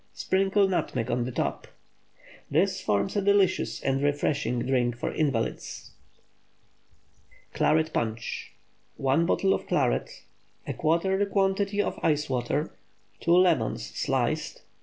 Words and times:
Sprinkle 0.15 0.67
nutmeg 0.67 1.11
on 1.11 1.25
the 1.25 1.31
top. 1.31 1.67
This 2.49 2.81
forms 2.81 3.15
a 3.15 3.21
delicious 3.21 3.79
and 3.81 4.01
refreshing 4.01 4.65
drink 4.65 4.97
for 4.97 5.13
invalids. 5.13 5.91
CLARET 7.53 7.93
PUNCH. 7.93 8.51
✠ 8.99 8.99
1 8.99 9.27
bottle 9.27 9.53
of 9.53 9.67
claret. 9.67 10.23
¼ 10.67 11.17
the 11.19 11.25
quantity 11.27 11.79
of 11.83 11.99
ice 12.01 12.31
water. 12.31 12.71
2 13.19 13.31
lemons, 13.37 13.85
sliced. 13.95 14.63